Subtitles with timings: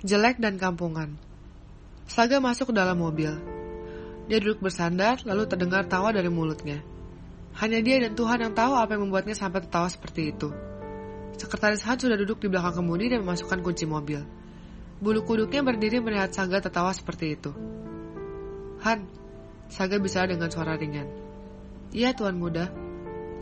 [0.00, 1.20] jelek dan kampungan.
[2.08, 3.36] Saga masuk ke dalam mobil.
[4.32, 6.80] Dia duduk bersandar, lalu terdengar tawa dari mulutnya.
[7.60, 10.48] Hanya dia dan Tuhan yang tahu apa yang membuatnya sampai tertawa seperti itu.
[11.36, 14.24] Sekretaris Han sudah duduk di belakang kemudi dan memasukkan kunci mobil.
[15.00, 17.52] Bulu kuduknya berdiri melihat Saga tertawa seperti itu.
[18.80, 19.04] Han,
[19.68, 21.08] Saga bicara dengan suara ringan.
[21.92, 22.72] Iya, Tuan Muda.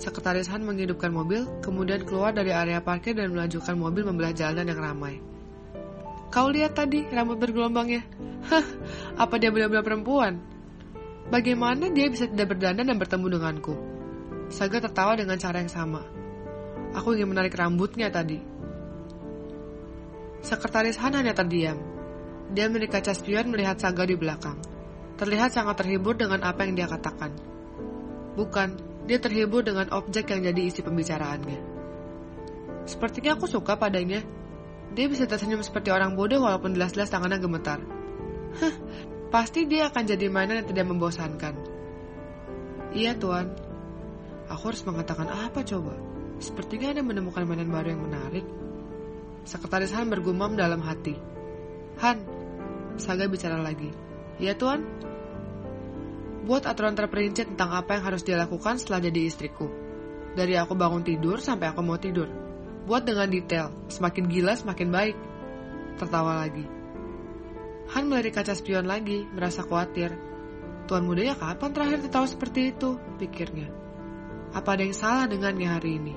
[0.00, 4.80] Sekretaris Han menghidupkan mobil, kemudian keluar dari area parkir dan melanjutkan mobil membelah jalan yang
[4.80, 5.35] ramai.
[6.36, 8.04] Kau lihat tadi rambut bergelombangnya?
[8.52, 8.66] Hah,
[9.16, 10.36] apa dia benar-benar perempuan?
[11.32, 13.72] Bagaimana dia bisa tidak berdandan dan bertemu denganku?
[14.52, 16.04] Saga tertawa dengan cara yang sama.
[16.92, 18.36] Aku ingin menarik rambutnya tadi.
[20.44, 21.80] Sekretaris Han hanya terdiam.
[22.52, 23.16] Dia menarik kaca
[23.48, 24.60] melihat Saga di belakang.
[25.16, 27.32] Terlihat sangat terhibur dengan apa yang dia katakan.
[28.36, 28.76] Bukan,
[29.08, 31.58] dia terhibur dengan objek yang jadi isi pembicaraannya.
[32.84, 34.20] Sepertinya aku suka padanya.
[34.92, 37.80] Dia bisa tersenyum seperti orang bodoh walaupun jelas-jelas tangannya gemetar.
[38.60, 38.74] Hah,
[39.34, 41.54] pasti dia akan jadi mainan yang tidak membosankan.
[42.94, 43.52] Iya tuan.
[44.46, 45.96] Aku harus mengatakan apa coba?
[46.38, 48.46] Sepertinya ada menemukan mainan baru yang menarik.
[49.42, 51.18] Sekretaris Han bergumam dalam hati.
[52.00, 52.18] Han,
[52.96, 53.92] Saga bicara lagi.
[54.40, 54.80] Iya tuan,
[56.46, 59.66] Buat aturan terperinci tentang apa yang harus dia lakukan setelah jadi istriku.
[60.38, 62.30] Dari aku bangun tidur sampai aku mau tidur.
[62.86, 65.16] Buat dengan detail, semakin gila semakin baik.
[65.98, 66.62] Tertawa lagi.
[67.98, 70.14] Han melirik kaca spion lagi, merasa khawatir.
[70.86, 72.94] Tuan mudanya kapan terakhir tertawa seperti itu?
[73.18, 73.74] Pikirnya.
[74.54, 76.14] Apa ada yang salah dengannya hari ini?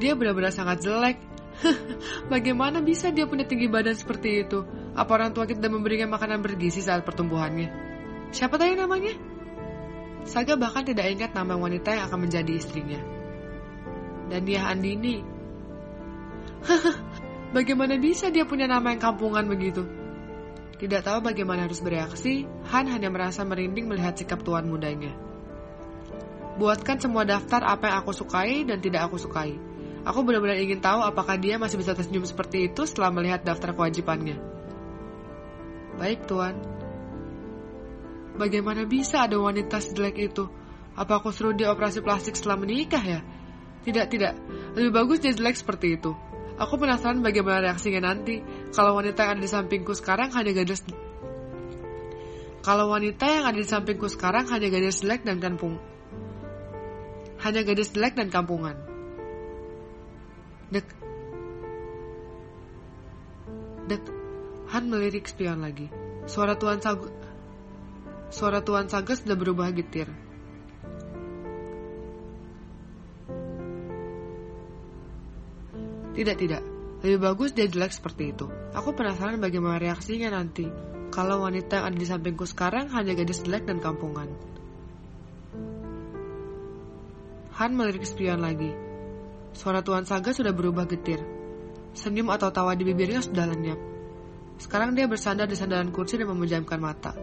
[0.00, 1.20] Dia benar-benar sangat jelek.
[2.32, 4.64] Bagaimana bisa dia punya tinggi badan seperti itu?
[4.96, 7.68] Apa orang tua kita memberinya makanan bergizi saat pertumbuhannya?
[8.32, 9.12] Siapa tadi namanya?
[10.24, 13.17] Saga bahkan tidak ingat nama wanita yang akan menjadi istrinya.
[14.28, 15.24] Dan dia Andini.
[17.56, 19.84] bagaimana bisa dia punya nama yang kampungan begitu?
[20.78, 25.10] Tidak tahu bagaimana harus bereaksi, Han hanya merasa merinding melihat sikap tuan mudanya.
[26.54, 29.58] Buatkan semua daftar apa yang aku sukai dan tidak aku sukai.
[30.06, 34.38] Aku benar-benar ingin tahu apakah dia masih bisa tersenyum seperti itu setelah melihat daftar kewajibannya.
[35.98, 36.54] Baik, Tuan.
[38.38, 40.46] Bagaimana bisa ada wanita sejelek itu?
[40.94, 43.20] Apa aku suruh dia operasi plastik setelah menikah ya?
[43.88, 44.36] Tidak, tidak.
[44.76, 46.12] Lebih bagus dia jelek seperti itu.
[46.60, 48.44] Aku penasaran bagaimana reaksinya nanti
[48.76, 50.82] kalau wanita yang ada di sampingku sekarang hanya gadis
[52.66, 55.78] kalau wanita yang ada di sampingku sekarang hanya gadis jelek dan kampung
[57.38, 58.74] hanya gadis jelek dan kampungan.
[60.74, 60.86] Dek.
[63.86, 64.02] Dek.
[64.74, 65.86] Han melirik spion lagi.
[66.26, 67.08] Suara Tuan Sagu
[68.28, 70.10] Suara Tuan Saga sudah berubah getir.
[76.18, 76.62] Tidak, tidak.
[77.06, 78.50] Lebih bagus dia jelek seperti itu.
[78.74, 80.66] Aku penasaran bagaimana reaksinya nanti.
[81.14, 84.26] Kalau wanita yang ada di sampingku sekarang hanya gadis jelek dan kampungan.
[87.62, 88.74] Han melirik spion lagi.
[89.54, 91.22] Suara Tuan Saga sudah berubah getir.
[91.94, 93.78] Senyum atau tawa di bibirnya sudah lenyap.
[94.58, 97.14] Sekarang dia bersandar di sandaran kursi dan memejamkan mata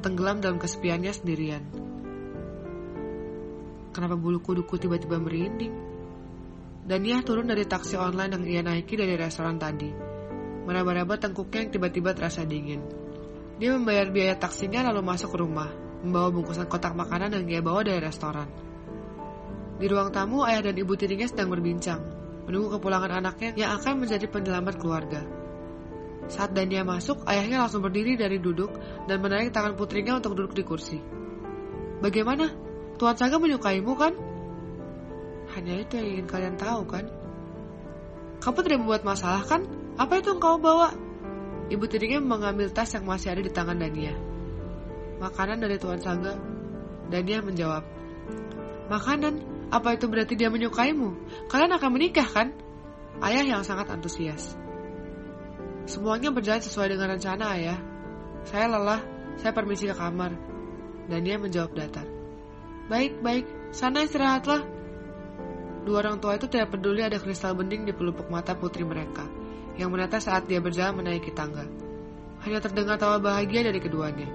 [0.00, 1.62] tenggelam dalam kesepiannya sendirian.
[3.92, 5.74] Kenapa bulu kuduku tiba-tiba merinding?
[6.84, 9.90] Dan ia turun dari taksi online yang ia naiki dari restoran tadi.
[10.64, 12.80] Meraba-raba tengkuknya yang tiba-tiba terasa dingin.
[13.60, 15.68] Dia membayar biaya taksinya lalu masuk ke rumah,
[16.00, 18.48] membawa bungkusan kotak makanan yang ia bawa dari restoran.
[19.80, 22.00] Di ruang tamu, ayah dan ibu tirinya sedang berbincang,
[22.48, 25.20] menunggu kepulangan anaknya yang akan menjadi penyelamat keluarga.
[26.28, 28.70] Saat Dania masuk, ayahnya langsung berdiri dari duduk
[29.08, 30.98] dan menarik tangan putrinya untuk duduk di kursi.
[32.00, 32.48] Bagaimana?
[33.00, 34.12] Tuan Saga menyukaimu kan?
[35.56, 37.10] Hanya itu yang ingin kalian tahu kan?
[38.40, 39.66] Kamu tidak membuat masalah kan?
[39.98, 40.94] Apa itu yang kau bawa?
[41.70, 44.14] Ibu tirinya mengambil tas yang masih ada di tangan Dania.
[45.20, 46.34] Makanan dari Tuan Saga.
[47.10, 47.84] Dania menjawab.
[48.88, 49.34] Makanan?
[49.70, 51.14] Apa itu berarti dia menyukaimu?
[51.46, 52.50] Kalian akan menikah kan?
[53.22, 54.58] Ayah yang sangat antusias.
[55.86, 57.78] Semuanya berjalan sesuai dengan rencana, ayah.
[58.46, 59.02] Saya lelah,
[59.38, 60.34] saya permisi ke kamar.
[61.06, 62.06] Dan dia menjawab datar.
[62.90, 64.79] Baik, baik, sana istirahatlah.
[65.80, 69.24] Dua orang tua itu tidak peduli ada kristal bening di pelupuk mata putri mereka,
[69.80, 71.64] yang menata saat dia berjalan menaiki tangga.
[72.44, 74.28] Hanya terdengar tawa bahagia dari keduanya.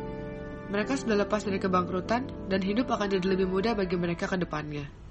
[0.65, 5.04] Mereka sudah lepas dari kebangkrutan dan hidup akan jadi lebih mudah bagi mereka ke depannya.